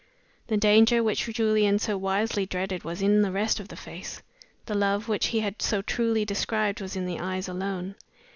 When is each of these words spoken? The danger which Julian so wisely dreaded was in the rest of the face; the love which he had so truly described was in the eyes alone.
The 0.47 0.57
danger 0.57 1.03
which 1.03 1.27
Julian 1.27 1.77
so 1.77 1.95
wisely 1.95 2.47
dreaded 2.47 2.83
was 2.83 3.03
in 3.03 3.21
the 3.21 3.31
rest 3.31 3.59
of 3.59 3.67
the 3.67 3.75
face; 3.75 4.23
the 4.65 4.73
love 4.73 5.07
which 5.07 5.27
he 5.27 5.41
had 5.41 5.61
so 5.61 5.83
truly 5.83 6.25
described 6.25 6.81
was 6.81 6.95
in 6.95 7.05
the 7.05 7.19
eyes 7.19 7.47
alone. 7.47 7.93